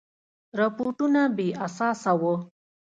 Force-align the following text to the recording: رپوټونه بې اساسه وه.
رپوټونه 0.59 1.21
بې 1.35 1.47
اساسه 1.65 2.11
وه. 2.21 2.35